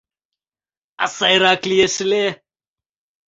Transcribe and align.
—А 1.03 1.05
сайрак 1.17 1.61
лиеш 1.69 1.95
ыле. 2.05 2.25